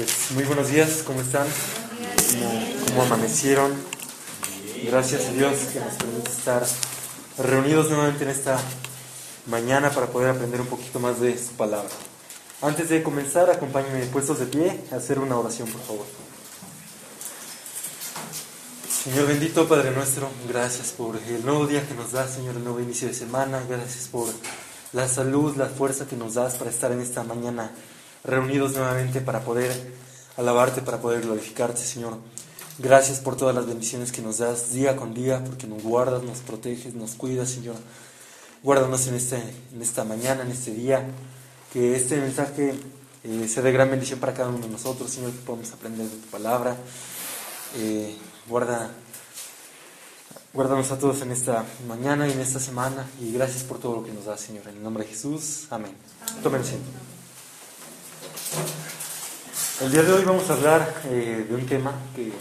[0.00, 1.46] Pues muy buenos días, ¿cómo están?
[2.32, 3.74] ¿Cómo, cómo amanecieron?
[4.86, 6.66] Gracias a Dios que nos permite estar
[7.36, 8.58] reunidos nuevamente en esta
[9.44, 11.90] mañana para poder aprender un poquito más de su palabra.
[12.62, 16.06] Antes de comenzar, acompáñenme puestos de pie a hacer una oración, por favor.
[19.04, 22.80] Señor bendito, Padre nuestro, gracias por el nuevo día que nos das, Señor, el nuevo
[22.80, 23.62] inicio de semana.
[23.68, 24.28] Gracias por
[24.94, 27.70] la salud, la fuerza que nos das para estar en esta mañana
[28.24, 29.72] reunidos nuevamente para poder
[30.36, 32.18] alabarte, para poder glorificarte, Señor.
[32.78, 36.38] Gracias por todas las bendiciones que nos das día con día, porque nos guardas, nos
[36.38, 37.76] proteges, nos cuidas, Señor.
[38.62, 41.04] Guárdanos en, este, en esta mañana, en este día,
[41.72, 42.74] que este mensaje
[43.22, 46.16] eh, sea de gran bendición para cada uno de nosotros, Señor, que podamos aprender de
[46.16, 46.76] tu palabra.
[47.76, 48.16] Eh,
[48.48, 48.90] guarda,
[50.54, 54.04] guárdanos a todos en esta mañana y en esta semana, y gracias por todo lo
[54.04, 54.66] que nos das, Señor.
[54.68, 55.92] En el nombre de Jesús, amén.
[56.42, 57.09] Tomen asiento.
[59.80, 62.32] El día de hoy vamos a hablar eh, de un tema que,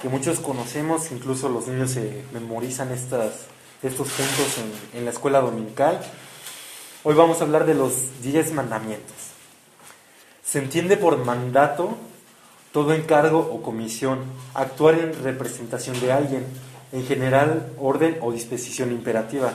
[0.00, 3.46] que, muchos conocemos, incluso los niños se memorizan estas,
[3.82, 4.58] estos puntos
[4.94, 6.00] en, la escuela dominical.
[7.04, 9.14] Hoy vamos a hablar de los diez mandamientos.
[10.42, 11.96] Se entiende por mandato
[12.72, 14.20] todo encargo o comisión,
[14.54, 16.46] actuar en representación de alguien,
[16.92, 19.52] en general orden o disposición imperativa.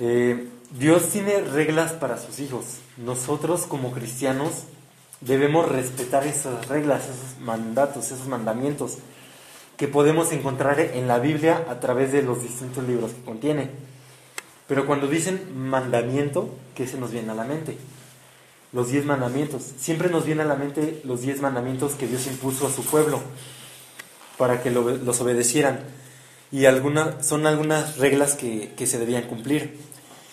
[0.00, 2.64] Eh, Dios tiene reglas para sus hijos.
[2.96, 4.64] Nosotros como cristianos
[5.20, 8.98] debemos respetar esas reglas, esos mandatos, esos mandamientos
[9.76, 13.70] que podemos encontrar en la Biblia a través de los distintos libros que contiene.
[14.68, 17.76] Pero cuando dicen mandamiento, ¿qué se nos viene a la mente?
[18.72, 19.64] Los diez mandamientos.
[19.78, 23.20] Siempre nos viene a la mente los diez mandamientos que Dios impuso a su pueblo
[24.38, 25.80] para que los obedecieran.
[26.52, 26.64] Y
[27.22, 29.78] son algunas reglas que se debían cumplir.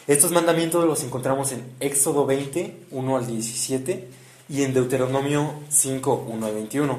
[0.07, 4.07] Estos mandamientos los encontramos en Éxodo 20, 1 al 17
[4.47, 6.97] y en Deuteronomio 5, 1 al 21.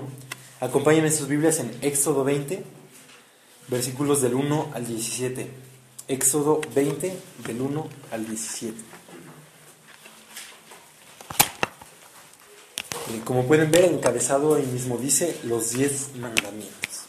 [0.60, 2.62] Acompáñenme en sus Biblias en Éxodo 20,
[3.68, 5.50] versículos del 1 al 17.
[6.08, 8.76] Éxodo 20, del 1 al 17.
[13.08, 17.06] Eh, como pueden ver, encabezado ahí mismo dice los 10 mandamientos.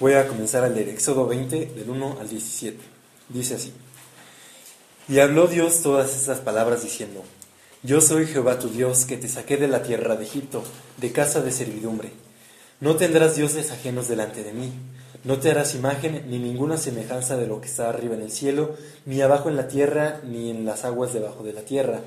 [0.00, 2.93] Voy a comenzar a leer Éxodo 20, del 1 al 17.
[3.28, 3.72] Dice así.
[5.08, 7.22] Y habló Dios todas estas palabras diciendo,
[7.82, 10.62] Yo soy Jehová tu Dios, que te saqué de la tierra de Egipto,
[10.96, 12.12] de casa de servidumbre.
[12.80, 14.72] No tendrás dioses ajenos delante de mí.
[15.24, 18.76] No te harás imagen ni ninguna semejanza de lo que está arriba en el cielo,
[19.06, 22.00] ni abajo en la tierra, ni en las aguas debajo de la tierra.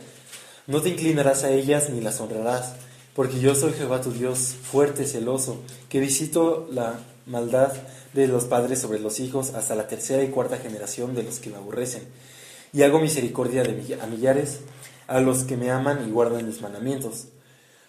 [0.68, 2.74] No te inclinarás a ellas ni las honrarás,
[3.16, 7.74] porque yo soy Jehová tu Dios, fuerte, celoso, que visito la maldad
[8.14, 11.50] de los padres sobre los hijos hasta la tercera y cuarta generación de los que
[11.50, 12.04] me aborrecen.
[12.74, 14.62] Y hago misericordia de a millares
[15.08, 17.28] a los que me aman y guardan mis mandamientos.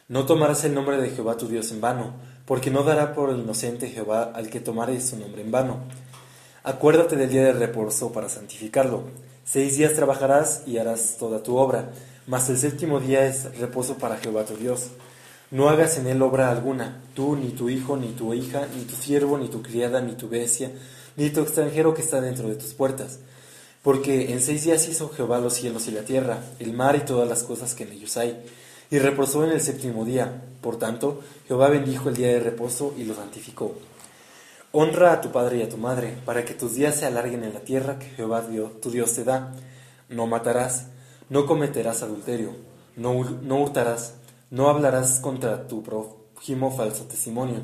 [0.08, 2.14] No tomarás el nombre de Jehová tu Dios en vano,
[2.46, 5.80] porque no dará por inocente Jehová al que tomare su nombre en vano.
[6.62, 9.04] Acuérdate del día de reposo para santificarlo.
[9.44, 11.90] Seis días trabajarás y harás toda tu obra,
[12.26, 14.88] mas el séptimo día es reposo para Jehová tu Dios.
[15.50, 18.94] No hagas en él obra alguna, tú, ni tu hijo, ni tu hija, ni tu
[18.94, 20.70] siervo, ni tu criada, ni tu bestia,
[21.16, 23.20] ni tu extranjero que está dentro de tus puertas.
[23.82, 27.26] Porque en seis días hizo Jehová los cielos y la tierra, el mar y todas
[27.26, 28.38] las cosas que en ellos hay,
[28.90, 30.42] y reposó en el séptimo día.
[30.60, 33.74] Por tanto, Jehová bendijo el día de reposo y lo santificó.
[34.72, 37.54] Honra a tu padre y a tu madre, para que tus días se alarguen en
[37.54, 38.44] la tierra que Jehová
[38.82, 39.54] tu Dios te da.
[40.10, 40.88] No matarás,
[41.30, 42.50] no cometerás adulterio,
[42.96, 44.12] no, no hurtarás
[44.50, 47.60] no hablarás contra tu prójimo falso testimonio.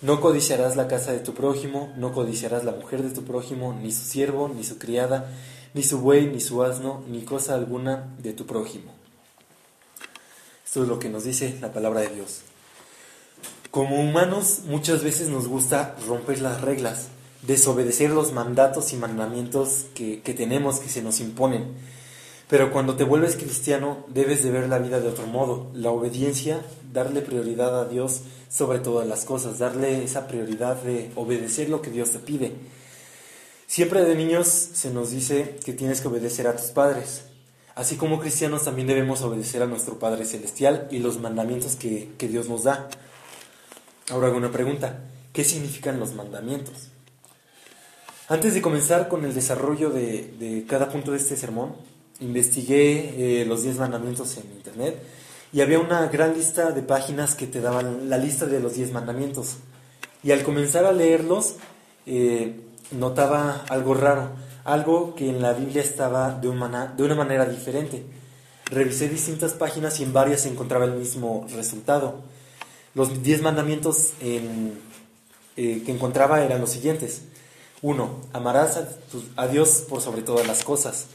[0.00, 3.90] No codiciarás la casa de tu prójimo, no codiciarás la mujer de tu prójimo, ni
[3.90, 5.32] su siervo, ni su criada,
[5.74, 8.92] ni su buey, ni su asno, ni cosa alguna de tu prójimo.
[10.64, 12.42] Esto es lo que nos dice la palabra de Dios.
[13.70, 17.08] Como humanos muchas veces nos gusta romper las reglas,
[17.42, 21.74] desobedecer los mandatos y mandamientos que, que tenemos, que se nos imponen.
[22.48, 25.70] Pero cuando te vuelves cristiano, debes de ver la vida de otro modo.
[25.74, 26.60] La obediencia,
[26.92, 31.90] darle prioridad a Dios sobre todas las cosas, darle esa prioridad de obedecer lo que
[31.90, 32.52] Dios te pide.
[33.66, 37.24] Siempre de niños se nos dice que tienes que obedecer a tus padres.
[37.74, 42.48] Así como cristianos también debemos obedecer a nuestro Padre Celestial y los mandamientos que, Dios
[42.48, 42.88] nos da.
[44.10, 45.04] Ahora hago una pregunta.
[45.32, 46.88] ¿Qué significan los mandamientos?
[48.26, 51.76] Antes de comenzar con el desarrollo de, cada punto de este sermón,
[52.20, 55.02] investigué eh, los 10 mandamientos en internet
[55.52, 58.92] y había una gran lista de páginas que te daban la lista de los 10
[58.92, 59.56] mandamientos.
[60.22, 61.56] Y al comenzar a leerlos,
[62.06, 62.60] eh,
[62.90, 64.30] notaba algo raro,
[64.64, 68.04] algo que en la Biblia estaba de una, de una manera diferente.
[68.66, 72.20] Revisé distintas páginas y en varias encontraba el mismo resultado.
[72.94, 74.40] Los 10 mandamientos eh,
[75.56, 77.22] que encontraba eran los siguientes.
[77.82, 78.20] 1.
[78.32, 78.78] Amarás
[79.36, 81.06] a, Dios por sobre todas las cosas.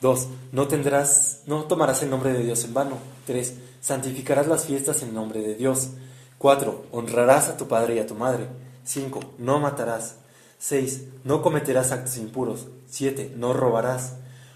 [0.00, 0.28] 2.
[0.52, 2.98] No tendrás, no tomarás el nombre de Dios en vano.
[3.26, 3.54] 3.
[3.80, 5.90] Santificarás las fiestas en nombre de Dios.
[6.38, 6.86] 4.
[6.92, 8.46] Honrarás a tu padre y a tu madre.
[8.84, 9.20] 5.
[9.38, 10.16] No matarás.
[10.58, 11.04] 6.
[11.24, 12.66] No cometerás actos impuros.
[12.88, 13.34] 7.
[13.36, 14.14] No robarás.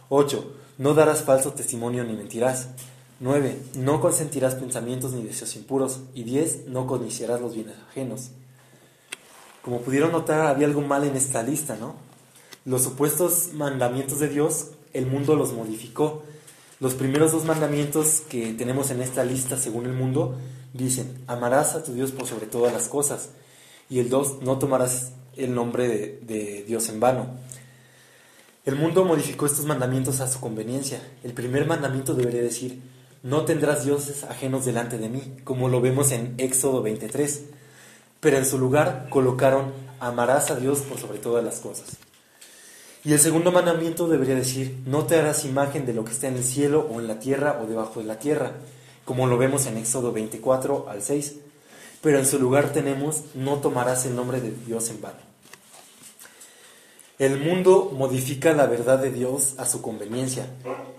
[0.08, 0.52] 8.
[0.78, 2.68] No darás falso testimonio ni mentirás.
[3.20, 3.58] 9.
[3.76, 6.00] No consentirás pensamientos ni deseos impuros.
[6.14, 6.68] Y 10.
[6.68, 8.30] No codiciarás los bienes ajenos.
[9.62, 11.94] Como pudieron notar, había algo mal en esta lista, ¿no?
[12.66, 16.22] Los supuestos mandamientos de Dios, el mundo los modificó.
[16.80, 20.38] Los primeros dos mandamientos que tenemos en esta lista, según el mundo,
[20.72, 23.30] dicen, amarás a tu Dios por sobre todas las cosas.
[23.90, 25.88] Y el dos, no tomarás el nombre
[26.22, 27.26] de, Dios en vano.
[28.64, 31.02] El mundo modificó estos mandamientos a su conveniencia.
[31.22, 32.80] El primer mandamiento debería decir,
[33.22, 37.42] no tendrás dioses ajenos delante de mí, como lo vemos en Éxodo 23
[38.24, 41.98] pero en su lugar colocaron amarás a Dios por sobre todas las cosas.
[43.04, 46.36] Y el segundo mandamiento debería decir, no te harás imagen de lo que está en
[46.36, 48.52] el cielo o en la tierra o debajo de la tierra,
[49.04, 51.34] como lo vemos en Éxodo 24 al 6.
[52.00, 55.18] Pero en su lugar tenemos, no tomarás el nombre de Dios en vano.
[57.18, 60.46] El mundo modifica la verdad de Dios a su conveniencia.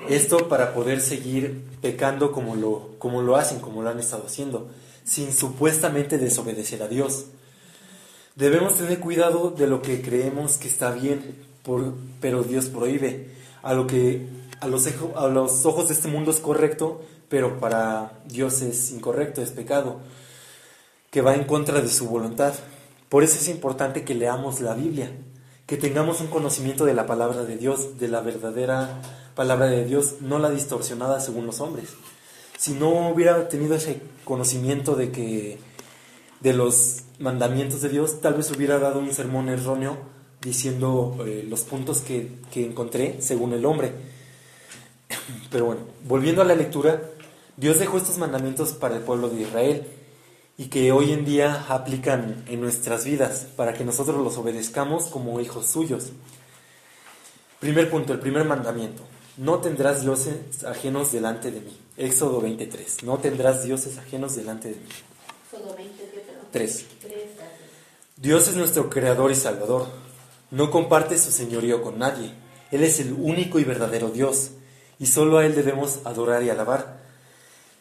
[0.08, 4.70] Esto para poder seguir pecando como lo, como lo hacen, como lo han estado haciendo
[5.06, 7.26] sin supuestamente desobedecer a Dios.
[8.36, 11.38] Debemos tener cuidado de lo que creemos que está bien,
[12.22, 13.30] pero Dios prohíbe.
[13.64, 14.28] A lo que
[14.62, 19.42] a los, a los ojos de este mundo es correcto, pero para Dios es incorrecto,
[19.42, 20.00] es pecado,
[21.12, 22.54] que va en contra de su voluntad.
[23.10, 25.12] Por eso es importante que leamos la Biblia,
[25.66, 29.02] que tengamos un conocimiento de la palabra de Dios, de la verdadera
[29.34, 31.90] palabra de Dios, no la distorsionada según los hombres
[32.58, 35.60] si no hubiera tenido ese conocimiento de que
[36.40, 39.98] de los mandamientos de Dios, tal vez hubiera dado un sermón erróneo
[40.46, 43.92] diciendo eh, los puntos que, que encontré según el hombre.
[45.52, 47.02] Pero bueno, volviendo a la lectura,
[47.58, 49.88] Dios dejó estos mandamientos para el pueblo de Israel
[50.58, 55.42] y que hoy en día aplican en nuestras vidas para que nosotros los obedezcamos como
[55.42, 56.12] hijos suyos.
[57.60, 59.04] Primer punto, el primer mandamiento.
[59.38, 61.78] No tendrás dioses ajenos delante de mí.
[61.98, 63.04] Éxodo 23.
[63.04, 64.88] No tendrás dioses ajenos delante de mí.
[65.46, 65.76] Éxodo
[66.52, 66.86] 3.
[68.18, 70.05] Dios es nuestro creador y salvador.
[70.52, 72.34] No comparte su señorío con nadie.
[72.72, 74.52] Él es el único y verdadero Dios,
[75.00, 77.04] y solo a Él debemos adorar y alabar.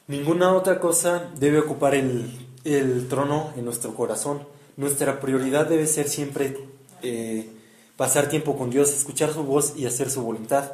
[0.07, 4.47] Ninguna otra cosa debe ocupar el, trono en nuestro corazón.
[4.77, 6.59] Nuestra prioridad debe ser siempre
[7.03, 7.49] eh,
[7.97, 10.73] pasar tiempo con Dios, escuchar su voz y hacer su voluntad.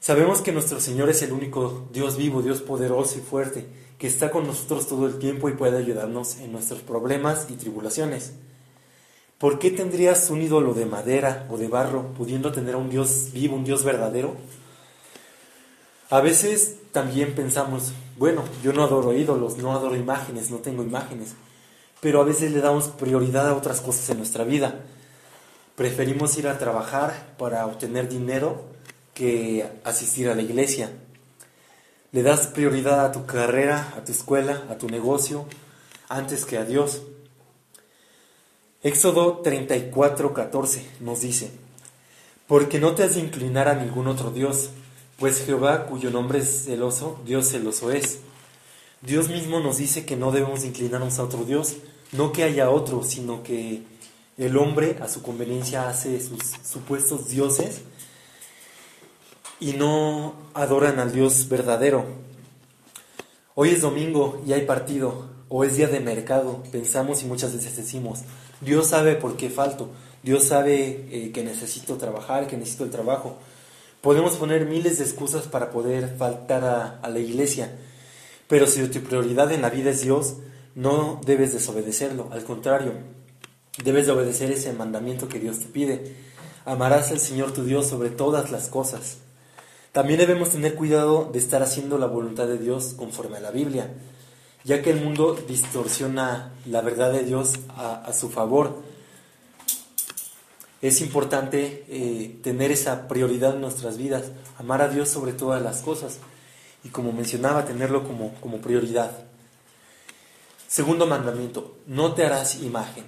[0.00, 3.66] Sabemos que nuestro Señor es el único Dios vivo, Dios poderoso y fuerte,
[3.98, 8.34] que está con nosotros todo el tiempo y puede ayudarnos en nuestros problemas y tribulaciones.
[9.38, 13.30] ¿Por qué tendrías un ídolo de madera o de barro pudiendo tener a un Dios
[13.32, 14.36] vivo, un Dios verdadero?
[16.10, 21.34] A veces también pensamos, bueno, yo no adoro ídolos, no adoro imágenes, no tengo imágenes,
[22.00, 24.80] pero a veces le damos prioridad a otras cosas en nuestra vida.
[25.74, 28.62] Preferimos ir a trabajar para obtener dinero
[29.12, 30.92] que asistir a la iglesia.
[32.12, 35.46] Le das prioridad a tu carrera, a tu escuela, a tu negocio,
[36.08, 37.02] antes que a Dios.
[38.84, 41.50] Éxodo 34, 14 nos dice,
[42.46, 44.68] porque no te has de inclinar a ningún otro Dios,
[45.18, 48.18] pues Jehová, cuyo nombre es celoso, Dios celoso es.
[49.00, 51.76] Dios mismo nos dice que no debemos inclinarnos a otro Dios,
[52.12, 53.84] no que haya otro, sino que
[54.36, 57.80] el hombre a su conveniencia hace sus supuestos dioses
[59.60, 62.04] y no adoran al Dios verdadero.
[63.54, 67.78] Hoy es domingo y hay partido, o es día de mercado, pensamos y muchas veces
[67.78, 68.24] decimos,
[68.60, 69.90] Dios sabe por qué falto,
[70.22, 73.36] Dios sabe eh, que necesito trabajar, que necesito el trabajo.
[74.00, 76.64] Podemos poner miles de excusas para poder faltar
[77.02, 77.76] a, la iglesia,
[78.48, 80.36] pero si tu prioridad en la vida es Dios,
[80.74, 82.92] no debes desobedecerlo, al contrario,
[83.82, 86.16] debes de obedecer ese mandamiento que Dios te pide.
[86.64, 89.18] Amarás al Señor tu Dios sobre todas las cosas.
[89.92, 93.92] También debemos tener cuidado de estar haciendo la voluntad de Dios conforme a la Biblia,
[94.64, 98.82] ya que el mundo distorsiona la verdad de Dios a, su favor.
[100.80, 105.82] Es importante eh, tener esa prioridad en nuestras vidas, amar a Dios sobre todas las
[105.82, 106.18] cosas
[106.82, 109.10] y como mencionaba, tenerlo como, como prioridad.
[110.66, 113.04] Segundo mandamiento, no te harás imagen.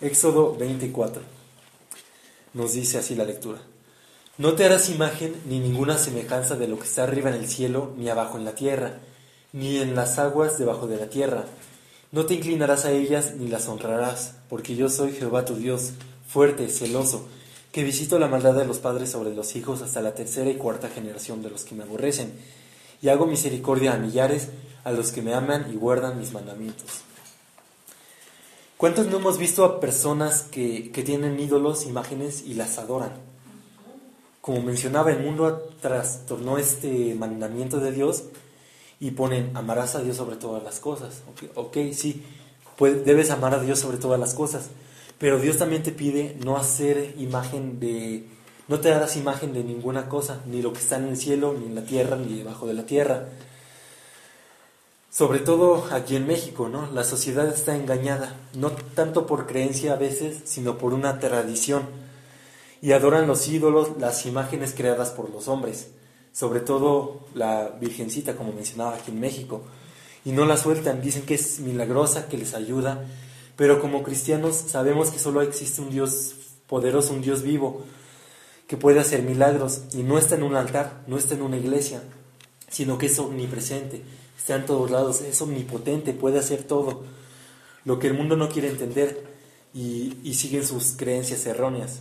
[0.00, 1.22] Éxodo 24.
[2.54, 3.60] Nos dice así la lectura.
[4.38, 7.92] No te harás imagen ni ninguna semejanza de lo que está arriba en el cielo,
[7.96, 9.00] ni abajo en la tierra,
[9.54, 11.44] ni en las aguas debajo de la tierra.
[12.10, 15.92] No te inclinarás a ellas ni las honrarás, porque yo soy Jehová tu Dios,
[16.26, 17.26] fuerte, celoso,
[17.70, 20.88] que visito la maldad de los padres sobre los hijos hasta la tercera y cuarta
[20.88, 22.34] generación de los que me aborrecen,
[23.00, 24.48] y hago misericordia a millares,
[24.82, 27.02] a los que me aman y guardan mis mandamientos.
[28.76, 33.12] ¿Cuántos no hemos visto a personas que, que tienen ídolos, imágenes y las adoran?
[34.40, 38.24] como mencionaba, el mundo trastornó este mandamiento de Dios
[39.00, 41.22] y ponen amarás a Dios sobre todas las cosas.
[41.54, 42.22] Ok, sí,
[42.76, 44.70] pues debes amar a Dios sobre todas las cosas,
[45.18, 48.26] pero Dios también te pide no hacer imagen de,
[48.68, 51.66] no te harás imagen de ninguna cosa, ni lo que está en el cielo, ni
[51.66, 53.28] en la tierra, ni debajo de la tierra.
[55.10, 56.90] Sobre todo aquí en México, ¿no?
[56.90, 62.04] La sociedad está engañada, no tanto por creencia a veces, sino por una tradición
[62.84, 65.88] y adoran los ídolos, las imágenes creadas por los hombres,
[66.34, 69.62] sobre todo la Virgencita, como mencionaba aquí en México,
[70.24, 73.06] y no la sueltan, dicen que es milagrosa, que les ayuda,
[73.56, 76.34] pero como cristianos sabemos que solo existe un Dios
[76.66, 77.84] poderoso, un Dios vivo,
[78.66, 82.02] que puede hacer milagros, y no está en un altar, no está en una iglesia,
[82.68, 84.02] sino que es omnipresente,
[84.36, 87.04] está en todos lados, es omnipotente, puede hacer todo,
[87.84, 89.24] lo que el mundo no quiere entender
[89.72, 92.00] y, y siguen sus creencias erróneas.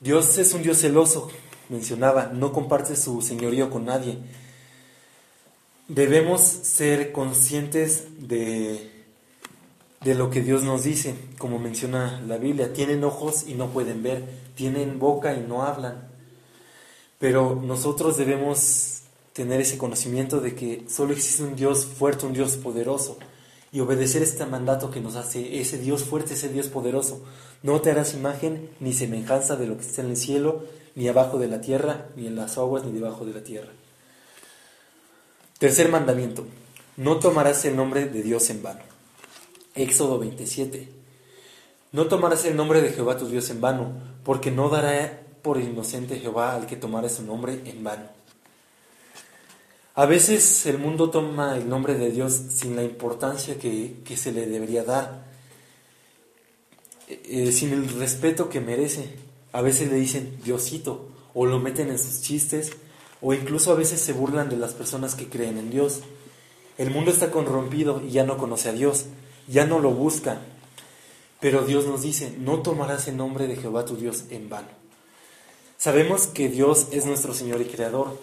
[0.00, 1.30] Dios es un Dios celoso,
[1.68, 4.18] mencionaba, no comparte su señorío con nadie.
[5.88, 8.90] Debemos ser conscientes de,
[10.02, 12.72] de lo que Dios nos dice, como menciona la Biblia.
[12.72, 16.08] Tienen ojos y no pueden ver, tienen boca y no hablan.
[17.18, 19.02] Pero nosotros debemos
[19.32, 23.18] tener ese conocimiento de que solo existe un Dios fuerte, un Dios poderoso,
[23.72, 27.24] y obedecer este mandato que nos hace ese Dios fuerte, ese Dios poderoso.
[27.62, 30.62] No te harás imagen ni semejanza de lo que está en el cielo,
[30.94, 33.70] ni abajo de la tierra, ni en las aguas, ni debajo de la tierra.
[35.58, 36.46] Tercer mandamiento.
[36.96, 38.82] No tomarás el nombre de Dios en vano.
[39.74, 40.88] Éxodo 27.
[41.92, 43.92] No tomarás el nombre de Jehová tu Dios en vano,
[44.24, 48.08] porque no dará por inocente Jehová al que tomara su nombre en vano.
[49.96, 54.46] A veces el mundo toma el nombre de Dios sin la importancia que, se le
[54.46, 55.24] debería dar,
[57.08, 59.14] eh, eh, sin el respeto que merece.
[59.54, 62.72] A veces le dicen Diosito o lo meten en sus chistes
[63.22, 66.00] o incluso a veces se burlan de las personas que creen en Dios.
[66.76, 69.06] El mundo está corrompido y ya no conoce a Dios,
[69.48, 70.42] ya no lo busca.
[71.40, 74.68] Pero Dios nos dice, no tomarás el nombre de Jehová tu Dios en vano.
[75.78, 78.18] Sabemos que Dios es nuestro Señor y Creador,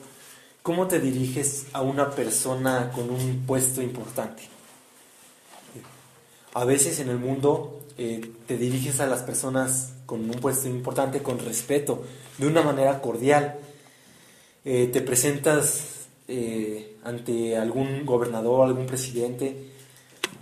[0.64, 4.44] ¿Cómo te diriges a una persona con un puesto importante?
[6.54, 11.24] A veces en el mundo eh, te diriges a las personas con un puesto importante
[11.24, 12.04] con respeto,
[12.38, 13.56] de una manera cordial.
[14.66, 19.72] Eh, te presentas eh, ante algún gobernador, algún presidente,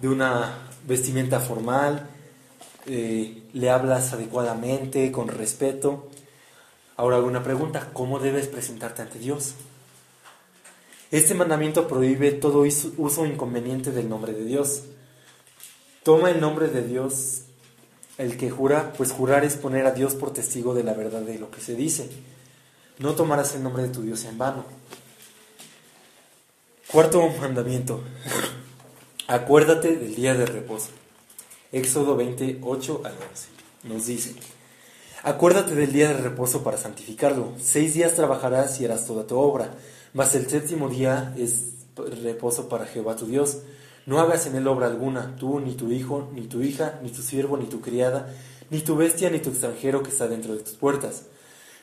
[0.02, 2.10] de una vestimenta formal,
[2.88, 6.10] le hablas adecuadamente, con respeto.
[6.98, 9.54] Ahora alguna pregunta, ¿cómo debes presentarte ante Dios?
[11.12, 12.64] Este mandamiento prohíbe todo
[12.98, 14.86] uso inconveniente del nombre de Dios.
[16.02, 17.44] Toma el nombre de Dios
[18.20, 21.40] el que jura, pues jurar es poner a Dios por testigo de la verdad de
[21.40, 22.08] lo que se dice.
[23.00, 24.64] No tomarás el nombre de tu Dios en vano.
[26.92, 28.04] Cuarto mandamiento.
[29.28, 30.90] Acuérdate del día de reposo.
[31.72, 33.48] Éxodo 28 al 11.
[33.86, 34.36] Nos dice,
[35.24, 37.54] Acuérdate del día de reposo para santificarlo.
[37.60, 39.72] Seis días trabajarás y harás toda tu obra
[40.14, 41.74] mas el séptimo día es
[42.24, 43.60] reposo para Jehová tu Dios.
[44.10, 47.22] No hagas en él obra alguna, tú, ni tu hijo, ni tu hija, ni tu
[47.22, 48.34] siervo, ni tu criada,
[48.72, 51.26] ni tu bestia, ni tu extranjero que está dentro de tus puertas.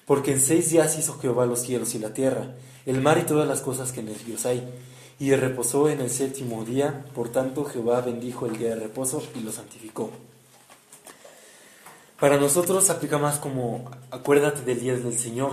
[0.06, 3.47] Porque en seis días hizo Jehová los cielos y la tierra, el mar y todas
[3.47, 4.68] las cosas que en ellos hay.
[5.21, 9.45] Y reposó en el séptimo día, por tanto Jehová bendijo el día de reposo y
[9.45, 10.11] lo santificó.
[12.18, 15.52] Para nosotros aplica más como acuérdate del día del Señor,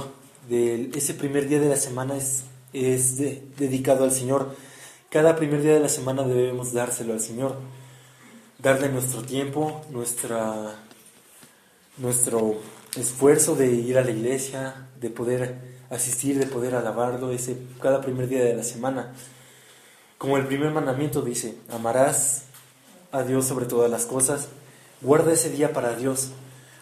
[0.49, 4.55] de ese primer día de la semana es es dedicado al Señor.
[5.13, 7.55] Cada primer día de la semana debemos dárselo al Señor,
[8.57, 10.73] darle nuestro tiempo, nuestra,
[11.99, 12.55] nuestro
[12.97, 15.55] esfuerzo de ir a la iglesia, de poder
[15.91, 19.13] asistir, de poder alabarlo ese, cada primer día de la semana.
[20.17, 22.45] Como el primer mandamiento dice, amarás
[23.11, 24.47] a Dios sobre todas las cosas,
[24.99, 26.29] guarda ese día para Dios.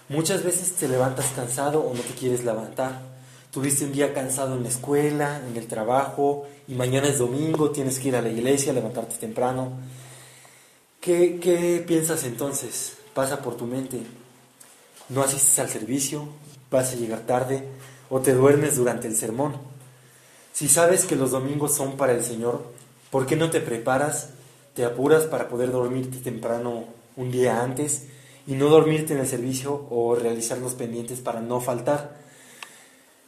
[0.08, 3.11] Muchas veces te levantas cansado o no te quieres levantar.
[3.52, 8.00] Tuviste un día cansado en la escuela, en el trabajo, y mañana es domingo, tienes
[8.00, 9.74] que ir a la iglesia, levantarte temprano.
[11.02, 12.94] ¿Qué, qué piensas entonces?
[13.14, 14.00] Pasa por tu mente.
[15.10, 16.30] No asistes al servicio,
[16.72, 17.68] vas a llegar tarde
[18.10, 19.58] o te duermes durante el sermón.
[20.54, 22.64] Si sabes que los domingos son para el Señor,
[23.10, 24.30] ¿por qué no te preparas,
[24.76, 26.86] te apuras para poder dormirte temprano
[27.18, 28.08] un día antes
[28.48, 32.21] y no dormirte en el servicio o realizar los pendientes para no faltar?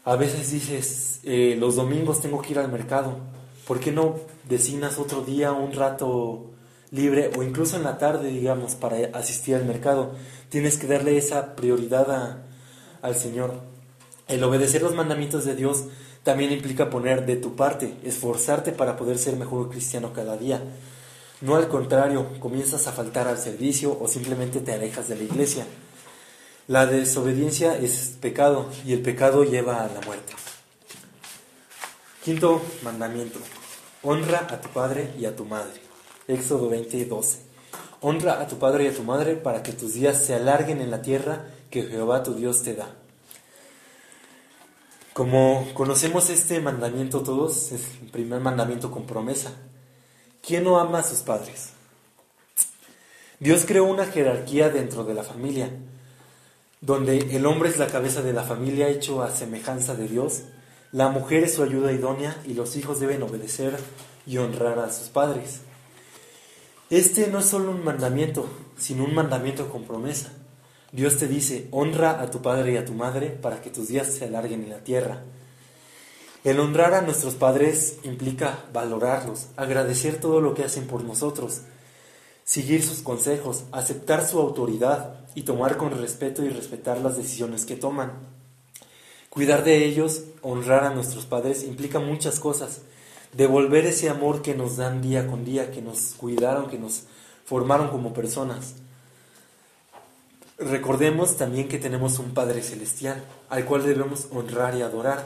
[0.05, 3.19] A veces dices, eh, los domingos tengo que ir al mercado,
[3.65, 4.17] ¿por qué no
[4.49, 6.51] designas otro día, un rato
[6.91, 10.11] libre o incluso en la tarde, digamos, para asistir al mercado?
[10.49, 12.43] Tienes que darle esa prioridad
[13.01, 13.61] al Señor.
[14.27, 15.85] El obedecer los mandamientos de Dios
[16.23, 20.61] también implica poner de tu parte, esforzarte para poder ser mejor cristiano cada día.
[21.39, 25.65] No al contrario, comienzas a faltar al servicio o simplemente te alejas de la iglesia.
[26.67, 30.33] La desobediencia es pecado y el pecado lleva a la muerte.
[32.23, 33.39] Quinto mandamiento.
[34.01, 35.81] Honra a tu padre y a tu madre.
[36.25, 37.39] Éxodo 20, 12.
[37.99, 40.89] Honra a tu padre y a tu madre para que tus días se alarguen en
[40.89, 42.87] la tierra que Jehová tu Dios te da.
[45.11, 49.51] Como conocemos este mandamiento todos, es el primer mandamiento con promesa.
[50.41, 51.71] ¿Quién no ama a sus padres?
[53.39, 55.69] Dios creó una jerarquía dentro de la familia,
[56.85, 60.41] donde el hombre es la cabeza de la familia hecho a semejanza de Dios,
[60.91, 63.77] la mujer es su ayuda idónea y los hijos deben obedecer
[64.27, 65.61] y honrar a sus padres.
[66.89, 68.47] Este no es solo un mandamiento,
[68.77, 70.33] sino un mandamiento con promesa.
[70.91, 74.07] Dios te dice, honra a tu padre y a tu madre para que tus días
[74.07, 75.21] se alarguen en la tierra.
[76.43, 81.61] El honrar a nuestros padres implica valorarlos, agradecer todo lo que hacen por nosotros,
[82.43, 87.75] seguir sus consejos, aceptar su autoridad y tomar con respeto y respetar las decisiones que
[87.75, 88.11] toman.
[89.29, 92.81] Cuidar de ellos, honrar a nuestros padres implica muchas cosas.
[93.31, 97.03] Devolver ese amor que nos dan día con día, que nos cuidaron, que nos
[97.45, 98.75] formaron como personas.
[100.59, 105.23] Recordemos también que tenemos un Padre Celestial, al cual debemos honrar y adorar.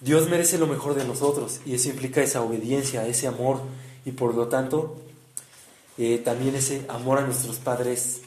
[0.00, 3.60] Dios merece lo mejor de nosotros y eso implica esa obediencia, ese amor
[4.04, 4.96] y por lo tanto
[5.98, 8.22] eh, también ese amor a nuestros padres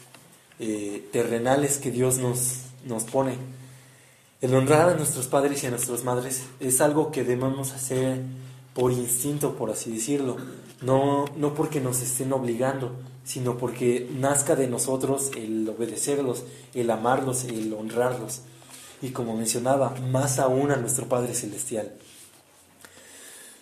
[0.60, 3.36] eh, terrenales que Dios nos, nos pone.
[4.42, 8.22] El honrar a nuestros padres y a nuestras madres es algo que debemos hacer
[8.74, 10.38] por instinto, por así decirlo,
[10.82, 17.44] no, no porque nos estén obligando, sino porque nazca de nosotros el obedecerlos, el amarlos,
[17.44, 18.42] el honrarlos.
[19.02, 21.94] Y como mencionaba, más aún a nuestro Padre Celestial.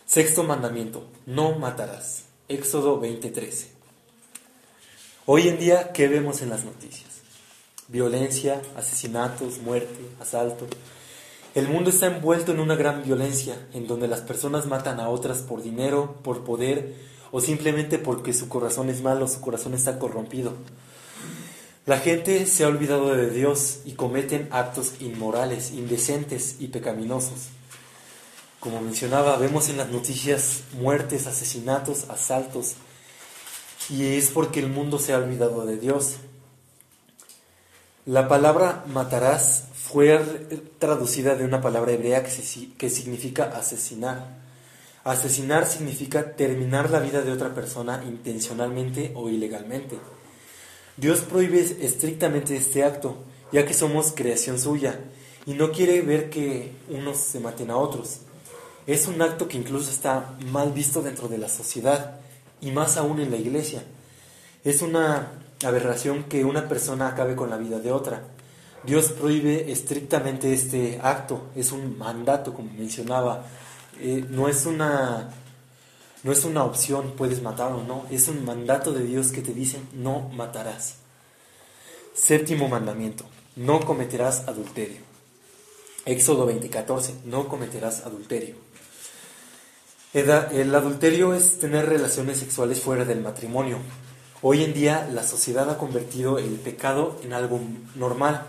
[0.05, 2.23] Sexto mandamiento, no matarás.
[2.47, 3.76] Éxodo 20:13.
[5.29, 7.09] Hoy en día, ¿qué vemos en las noticias?
[7.89, 10.67] Violencia, asesinatos, muerte, asalto.
[11.53, 15.39] El mundo está envuelto en una gran violencia, en donde las personas matan a otras
[15.39, 16.95] por dinero, por poder,
[17.33, 20.53] o simplemente porque su corazón es malo, su corazón está corrompido.
[21.85, 27.49] La gente se ha olvidado de Dios y cometen actos inmorales, indecentes y pecaminosos.
[28.61, 32.75] Como mencionaba, vemos en las noticias muertes, asesinatos, asaltos,
[33.89, 36.15] y es porque el mundo se ha olvidado de Dios.
[38.05, 40.19] La palabra matarás fue
[40.79, 44.37] traducida de una palabra hebrea que significa asesinar.
[45.03, 49.97] Asesinar significa terminar la vida de otra persona intencionalmente o ilegalmente.
[50.97, 53.17] Dios prohíbe estrictamente este acto,
[53.51, 54.99] ya que somos creación suya,
[55.45, 58.19] y no quiere ver que unos se maten a otros.
[58.85, 62.19] Es un acto que incluso está mal visto dentro de la sociedad,
[62.61, 63.83] y más aún en la iglesia.
[64.63, 65.31] Es una
[65.65, 68.23] aberración que una persona acabe con la vida de otra.
[68.83, 73.45] Dios prohíbe estrictamente este acto, es un mandato, como mencionaba
[73.99, 75.29] eh, no, es una,
[76.23, 79.53] no es una opción, puedes matar o no, es un mandato de Dios que te
[79.53, 80.97] dice, no matarás.
[82.13, 85.01] Séptimo mandamiento, no cometerás adulterio.
[86.05, 88.55] Éxodo 20:14, no cometerás adulterio.
[90.17, 93.77] El adulterio es tener relaciones sexuales fuera del matrimonio.
[94.41, 97.59] Hoy en día la sociedad ha convertido el pecado en algo
[97.93, 98.47] normal.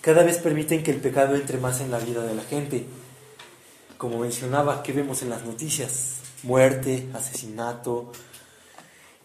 [0.00, 2.86] Cada vez permiten que el pecado entre más en la vida de la gente
[4.00, 6.20] como mencionaba, ¿qué vemos en las noticias?
[6.42, 8.12] Muerte, asesinato.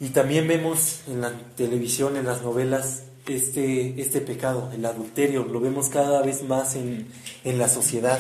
[0.02, 5.62] Y también vemos en la televisión, en las novelas, este, este pecado, el adulterio, lo
[5.62, 7.08] vemos cada vez más en,
[7.46, 8.20] en la sociedad.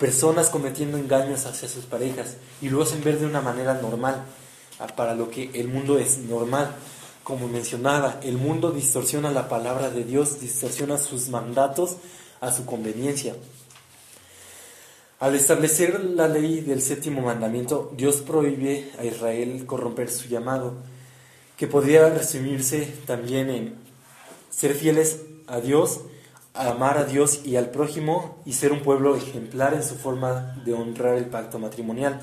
[0.00, 4.24] Personas cometiendo engaños hacia sus parejas y lo hacen ver de una manera normal,
[4.96, 6.74] para lo que el mundo es normal.
[7.22, 11.96] Como mencionaba, el mundo distorsiona la palabra de Dios, distorsiona sus mandatos
[12.40, 13.36] a su conveniencia.
[15.18, 20.72] Al establecer la ley del séptimo mandamiento, Dios prohíbe a Israel corromper su llamado,
[21.58, 23.74] que podría resumirse también en
[24.48, 26.00] ser fieles a Dios,
[26.54, 30.72] amar a Dios y al prójimo y ser un pueblo ejemplar en su forma de
[30.74, 32.20] honrar el pacto matrimonial.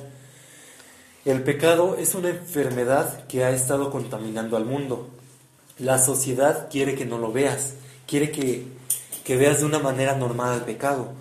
[1.25, 5.09] El pecado es una enfermedad que ha estado contaminando al mundo.
[5.77, 7.73] La sociedad quiere que no lo veas,
[8.07, 8.65] quiere que,
[9.23, 11.13] que veas de una manera normal el pecado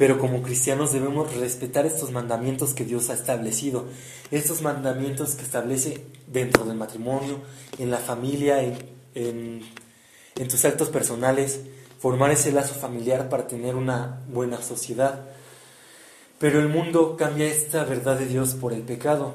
[0.00, 3.84] pero como cristianos debemos respetar estos mandamientos que Dios ha establecido,
[4.30, 7.36] estos mandamientos que establece dentro del matrimonio,
[7.78, 9.60] en la familia, en,
[10.48, 11.60] tus actos personales,
[12.00, 15.20] formar ese lazo familiar para tener una buena sociedad.
[16.40, 19.34] Pero el mundo cambia esta verdad de Dios por el pecado.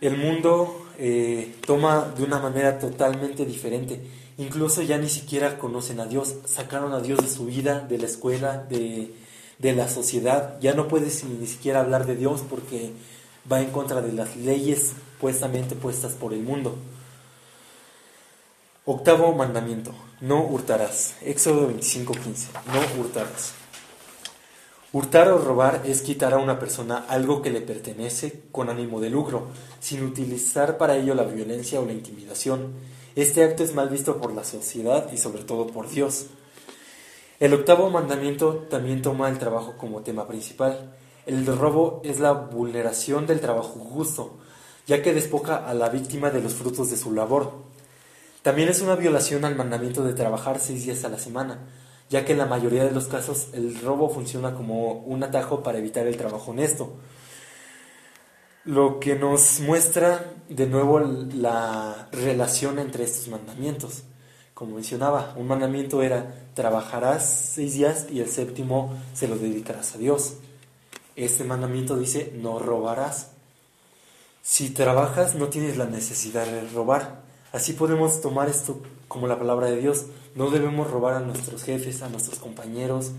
[0.00, 4.00] El mundo eh, toma de una manera totalmente diferente
[4.38, 8.06] Incluso ya ni siquiera conocen a Dios, sacaron a Dios de su vida, de la
[8.06, 9.14] escuela, de,
[9.60, 10.58] la sociedad.
[10.60, 12.92] Ya no puedes ni siquiera hablar de Dios porque
[13.50, 16.76] va en contra de las leyes puestamente puestas por el mundo.
[18.84, 21.14] Octavo mandamiento, no hurtarás.
[21.22, 23.54] Éxodo 25:15, no hurtarás.
[24.92, 29.08] Hurtar o robar es quitar a una persona algo que le pertenece con ánimo de
[29.08, 29.46] lucro,
[29.80, 32.74] sin utilizar para ello la violencia o la intimidación
[33.14, 36.28] este acto es mal visto por la sociedad y sobre todo por Dios.
[37.40, 40.96] El octavo mandamiento también toma el trabajo como tema principal.
[41.26, 44.38] El robo es la vulneración del trabajo justo,
[44.86, 47.52] ya que despoja a la víctima de los frutos de su labor.
[48.42, 51.60] También es una violación al mandamiento de trabajar seis días a la semana,
[52.10, 55.78] ya que en la mayoría de los casos el robo funciona como un atajo para
[55.78, 56.96] evitar el trabajo honesto
[58.64, 64.04] lo que nos muestra de nuevo la relación entre estos mandamientos.
[64.54, 69.98] Como mencionaba, un mandamiento era trabajarás seis días y el séptimo se lo dedicarás a
[69.98, 70.34] Dios.
[71.16, 73.30] Este mandamiento dice no robarás.
[74.42, 77.21] Si trabajas no tienes la necesidad de robar.
[77.52, 80.06] Así podemos tomar esto como la palabra de Dios.
[80.34, 83.12] No debemos robar a nuestros jefes, a nuestros compañeros,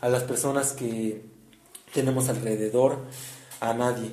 [0.00, 1.22] a las personas que
[1.92, 2.96] tenemos alrededor,
[3.60, 4.10] a nadie.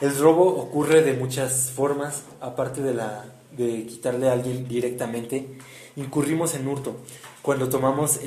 [0.00, 5.58] El robo ocurre de muchas formas, aparte de, la, de quitarle a alguien directamente,
[5.96, 6.96] incurrimos en hurto,
[7.42, 8.20] cuando tomamos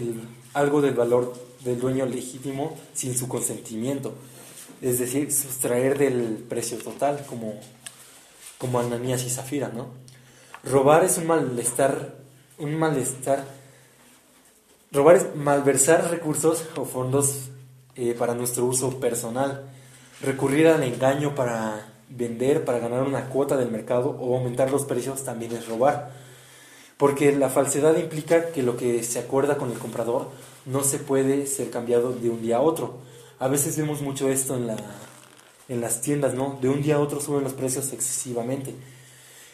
[0.54, 4.14] algo del valor del dueño legítimo sin su consentimiento,
[4.82, 7.60] es decir, sustraer del precio total, como,
[8.58, 9.90] como Ananías y Zafira, ¿no?
[10.64, 12.16] Robar es un malestar,
[12.60, 13.46] un malestar,
[14.92, 17.50] robar es malversar recursos o fondos
[17.96, 19.72] eh, para nuestro uso personal,
[20.22, 25.24] Recurrir al engaño para vender, para ganar una cuota del mercado o aumentar los precios
[25.24, 26.12] también es robar.
[26.98, 30.30] Porque la falsedad implica que lo que se acuerda con el comprador
[30.68, 33.00] no se puede ser cambiado de un día a otro.
[33.40, 34.78] A veces vemos mucho esto en, la,
[35.68, 36.60] en las tiendas, ¿no?
[36.62, 38.76] De un día a otro suben los precios excesivamente.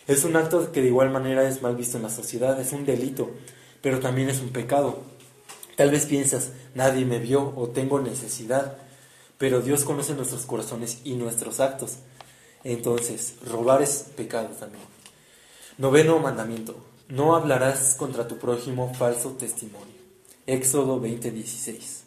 [0.08, 2.86] Es un acto que de igual manera es mal visto en la sociedad, es un
[2.86, 3.30] delito,
[3.82, 5.04] pero también es un pecado.
[5.76, 8.78] Tal vez piensas, nadie me vio o tengo necesidad
[9.38, 11.98] pero Dios conoce nuestros corazones y nuestros actos.
[12.64, 14.84] Entonces, robar es pecado también.
[15.78, 16.76] Noveno mandamiento.
[17.08, 19.96] No hablarás contra tu prójimo falso testimonio.
[20.46, 22.04] Éxodo 20:16.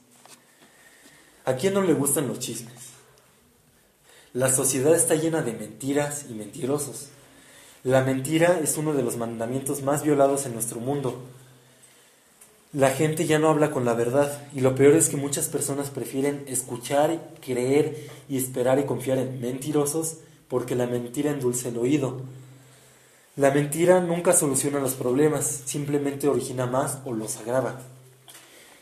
[1.44, 2.90] ¿A quién no le gustan los chismes?
[4.32, 7.08] La sociedad está llena de mentiras y mentirosos.
[7.82, 11.22] La mentira es uno de los mandamientos más violados en nuestro mundo
[12.72, 15.90] la gente ya no habla con la verdad y lo peor es que muchas personas
[15.90, 22.20] prefieren escuchar, creer y esperar y confiar en mentirosos porque la mentira endulce el oído.
[23.34, 27.80] La mentira nunca soluciona los problemas, simplemente origina más o los agrava.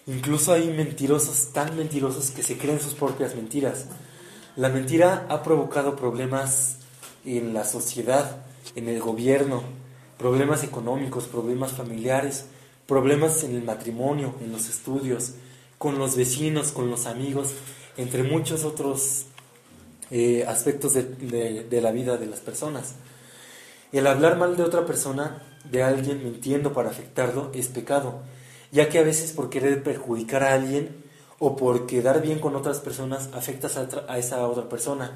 [0.06, 3.86] Incluso hay mentirosos tan mentirosos que se creen sus propias mentiras.
[4.56, 6.76] La mentira ha provocado problemas
[7.24, 8.42] en la sociedad,
[8.74, 9.62] en el gobierno,
[10.18, 12.46] problemas económicos, problemas familiares,
[12.86, 15.34] problemas en el matrimonio, en los estudios,
[15.78, 17.50] con los vecinos, con los amigos,
[17.96, 19.26] entre muchos otros
[20.10, 22.94] eh, aspectos de, la vida de las personas.
[23.92, 28.22] El hablar mal de otra persona, de alguien mintiendo para afectarlo, es pecado,
[28.72, 31.04] ya que a veces por querer perjudicar a alguien
[31.38, 35.12] o por quedar bien con otras personas afectas a, esa otra persona.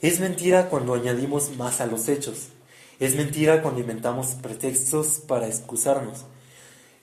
[0.00, 2.48] Es mentira cuando añadimos más a los hechos.
[3.00, 6.24] Es mentira cuando inventamos pretextos para excusarnos.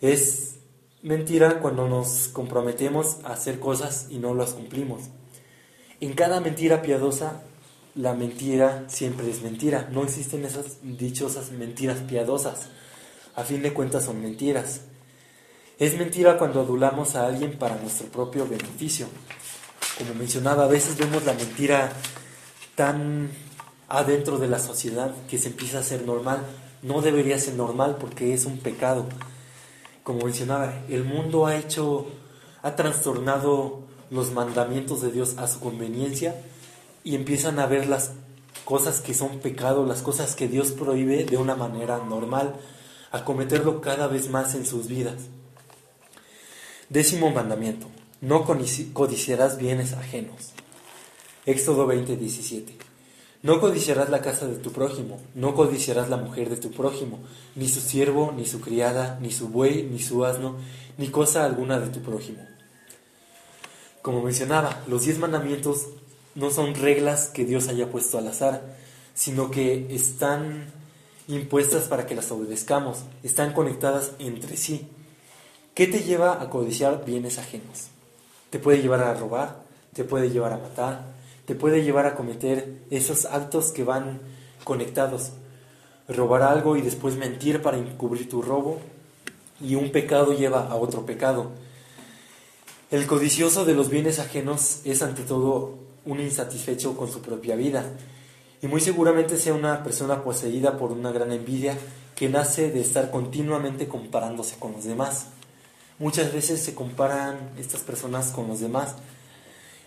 [0.02, 0.56] Es
[1.02, 5.02] mentira cuando nos comprometemos a hacer cosas y no las cumplimos.
[6.00, 7.44] En cada mentira piadosa,
[7.96, 9.90] la mentira siempre es mentira.
[9.92, 12.70] No existen esas dichosas mentiras piadosas.
[13.36, 14.82] A fin de cuentas son mentiras.
[15.78, 19.08] Es mentira cuando adulamos a alguien para nuestro propio beneficio.
[19.98, 21.92] Como mencionaba, a veces vemos la mentira
[22.76, 23.30] tan
[23.88, 26.46] adentro de la sociedad que se empieza a ser normal.
[26.82, 29.06] No debería ser normal porque es un pecado.
[30.04, 32.08] Como mencionaba, el mundo ha hecho,
[32.64, 36.42] ha trastornado los mandamientos de Dios a su conveniencia
[37.04, 38.12] y empiezan a ver las
[38.66, 42.56] cosas que son pecado, las cosas que Dios prohíbe de una manera normal,
[43.12, 45.16] a cometerlo cada vez más en sus vidas.
[46.90, 47.88] Décimo mandamiento,
[48.22, 50.54] no codiciarás bienes ajenos.
[51.46, 52.78] Éxodo 20, 17.
[53.44, 57.20] No codiciarás la casa de tu prójimo, no codiciarás la mujer de tu prójimo,
[57.56, 60.58] ni su siervo, ni su criada, ni su buey, ni su asno,
[61.00, 62.46] ni cosa alguna de tu prójimo.
[64.04, 65.88] Como mencionaba, los diez mandamientos
[66.36, 68.76] no son reglas que Dios haya puesto al azar,
[69.16, 70.72] sino que están
[71.28, 74.88] impuestas para que las obedezcamos, están conectadas entre sí.
[75.74, 77.88] ¿Qué te lleva a codiciar bienes ajenos?
[78.52, 81.21] Te puede llevar a robar, te puede llevar a matar,
[81.52, 84.22] te puede llevar a cometer esos actos que van
[84.64, 85.34] conectados.
[86.08, 88.80] Robar algo y después mentir para encubrir tu robo.
[89.60, 91.52] Y un pecado lleva a otro pecado.
[92.90, 97.84] El codicioso de los bienes ajenos es ante todo un insatisfecho con su propia vida.
[98.62, 101.78] Y muy seguramente sea una persona poseída por una gran envidia
[102.16, 105.26] que nace de estar continuamente comparándose con los demás.
[106.00, 108.96] Muchas veces se comparan estas personas con los demás.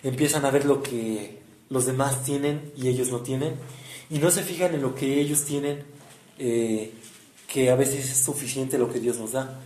[0.02, 3.54] Empiezan a ver lo que los demás tienen y ellos no tienen,
[4.10, 5.84] y no se fijan en lo que ellos tienen,
[6.38, 6.92] eh,
[7.48, 9.60] que a veces es suficiente lo que Dios nos da.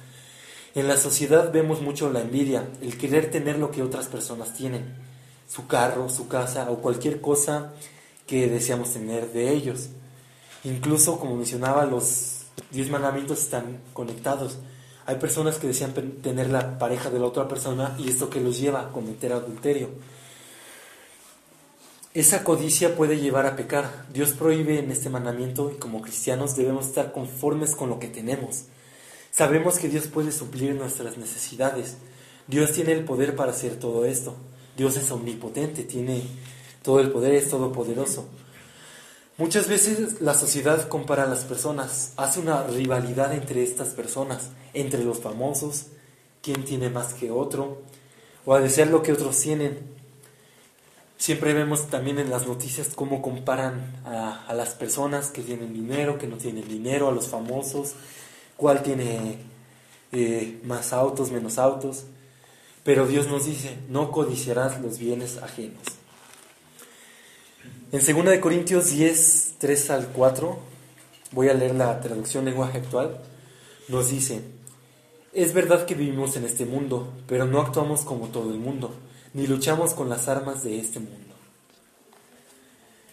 [0.74, 4.94] En la sociedad vemos mucho la envidia, el querer tener lo que otras personas tienen,
[5.48, 7.72] su carro, su casa o cualquier cosa
[8.26, 9.88] que deseamos tener de ellos.
[10.64, 14.58] Incluso, como mencionaba, los diez mandamientos están conectados.
[15.06, 18.60] Hay personas que desean tener la pareja de la otra persona y esto que los
[18.60, 19.88] lleva a cometer adulterio.
[22.18, 24.06] Esa codicia puede llevar a pecar.
[24.12, 28.64] Dios prohíbe en este mandamiento y como cristianos debemos estar conformes con lo que tenemos.
[29.30, 31.94] Sabemos que Dios puede suplir nuestras necesidades.
[32.48, 34.34] Dios tiene el poder para hacer todo esto.
[34.76, 36.24] Dios es omnipotente, tiene
[36.82, 38.26] todo el poder, es todopoderoso.
[39.36, 45.04] Muchas veces la sociedad compara a las personas, hace una rivalidad entre estas personas, entre
[45.04, 45.86] los famosos,
[46.42, 47.82] quién tiene más que otro,
[48.44, 49.97] o a desear lo que otros tienen.
[51.18, 56.28] Siempre vemos también en las noticias cómo comparan a, las personas que tienen dinero, que
[56.28, 57.94] no tienen dinero, a los famosos,
[58.56, 59.38] cuál tiene
[60.12, 62.04] eh, más autos, menos autos.
[62.84, 65.82] Pero Dios nos dice, no codiciarás los bienes ajenos.
[67.90, 70.56] En 2 Corintios 10, 3 al 4,
[71.32, 73.20] voy a leer la traducción lenguaje actual,
[73.88, 74.42] nos dice,
[75.32, 78.94] es verdad que vivimos en este mundo, pero no actuamos como todo el mundo
[79.34, 81.34] ni luchamos con las armas de este mundo.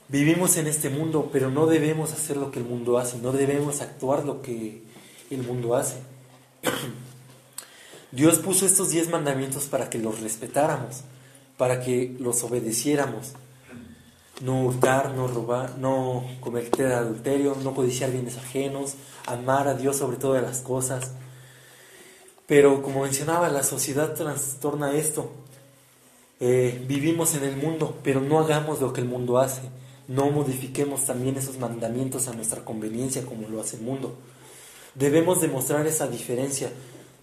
[0.08, 3.82] Vivimos en este mundo, pero no debemos hacer lo que el mundo hace, no debemos
[3.82, 4.84] actuar lo que
[5.32, 5.97] el mundo hace.
[8.12, 11.01] Dios puso estos diez mandamientos para que los respetáramos,
[11.58, 13.34] para que los obedeciéramos.
[14.41, 20.17] No hurtar, no robar, no cometer adulterio, no codiciar bienes ajenos, amar a Dios sobre
[20.17, 21.13] todas las cosas.
[22.45, 25.32] Pero como mencionaba, la sociedad trastorna esto.
[26.39, 29.62] Eh, vivimos en el mundo, pero no hagamos lo que el mundo hace.
[30.08, 34.15] No modifiquemos también esos mandamientos a nuestra conveniencia como lo hace el mundo.
[34.93, 36.71] Debemos demostrar esa diferencia,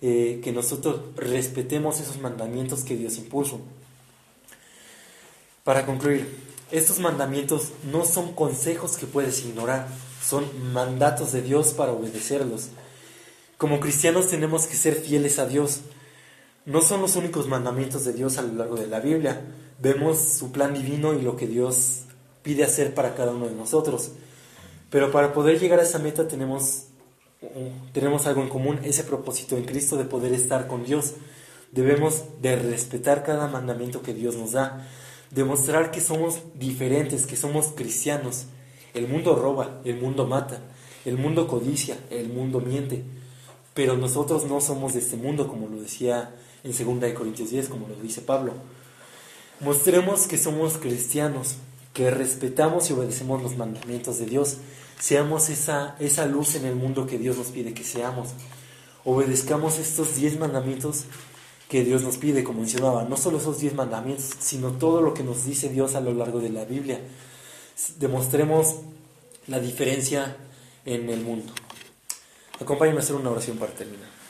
[0.00, 3.60] eh, que nosotros respetemos esos mandamientos que Dios impuso.
[5.64, 6.26] Para concluir,
[6.72, 9.86] estos mandamientos no son consejos que puedes ignorar,
[10.26, 12.70] son mandatos de Dios para obedecerlos.
[13.58, 15.82] Como cristianos tenemos que ser fieles a Dios,
[16.64, 19.40] no son los únicos mandamientos de Dios a lo largo de la Biblia.
[19.80, 22.02] Vemos su plan divino y lo que Dios
[22.42, 24.12] pide hacer para cada uno de nosotros.
[24.90, 26.84] Pero para poder llegar a esa meta tenemos,
[27.92, 31.14] tenemos algo en común, ese propósito en Cristo de poder estar con Dios.
[31.72, 34.86] Debemos de respetar cada mandamiento que Dios nos da,
[35.30, 38.46] demostrar que somos diferentes, que somos cristianos.
[38.94, 40.60] El mundo roba, el mundo mata,
[41.04, 43.02] el mundo codicia, el mundo miente,
[43.74, 47.88] pero nosotros no somos de este mundo, como lo decía en 2 Corintios 10, como
[47.88, 48.52] lo dice Pablo.
[49.60, 51.56] Mostremos que somos cristianos,
[51.92, 54.56] que respetamos y obedecemos los mandamientos de Dios.
[54.98, 58.30] Seamos esa, esa luz en el mundo que Dios nos pide que seamos.
[59.04, 61.04] Obedezcamos estos diez mandamientos
[61.68, 65.22] que Dios nos pide, como mencionaba, no solo esos diez mandamientos, sino todo lo que
[65.22, 67.00] nos dice Dios a lo largo de la Biblia.
[67.98, 68.76] Demostremos
[69.46, 70.36] la diferencia
[70.84, 71.52] en el mundo.
[72.60, 74.21] Acompáñame a hacer una oración para terminar.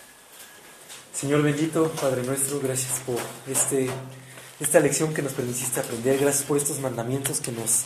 [1.13, 3.87] Señor bendito, Padre nuestro, gracias por este,
[4.59, 7.83] esta lección que nos permitiste aprender, gracias por estos mandamientos que nos,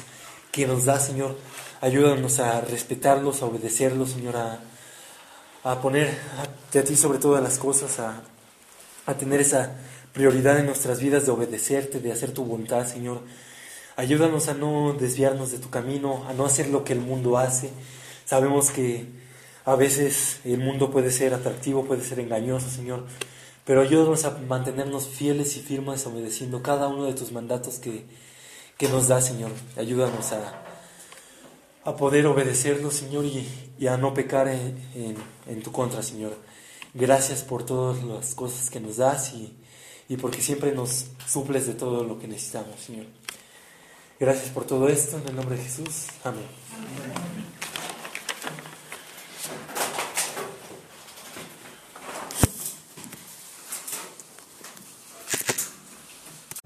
[0.52, 1.36] que nos da, Señor.
[1.80, 4.60] Ayúdanos a respetarlos, a obedecerlos, Señor, a,
[5.64, 8.22] a poner a, ti sobre todas las cosas, a,
[9.06, 9.72] a tener esa
[10.12, 13.22] prioridad en nuestras vidas de obedecerte, de hacer tu voluntad, Señor.
[13.96, 17.70] Ayúdanos a no desviarnos de tu camino, a no hacer lo que el mundo hace.
[18.24, 19.04] Sabemos que
[19.66, 23.04] a veces el mundo puede ser atractivo, puede ser engañoso, Señor,
[23.64, 28.04] pero ayúdanos a mantenernos fieles y firmes obedeciendo cada uno de tus mandatos que,
[28.78, 29.50] que nos da, Señor.
[29.76, 30.62] Ayúdanos a,
[31.84, 33.44] a poder obedecerlos, Señor, y,
[33.76, 35.16] y, a no pecar en,
[35.48, 36.36] en, tu contra, Señor.
[36.94, 39.58] Gracias por todas las cosas que nos das y,
[40.08, 43.06] y porque siempre nos suples de todo lo que necesitamos, Señor.
[44.20, 46.06] Gracias por todo esto, en el nombre de Jesús.
[46.22, 47.55] Amén.